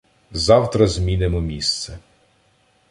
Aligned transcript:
—Завтра 0.45 0.87
змінимо 0.87 1.41
місце. 1.41 1.99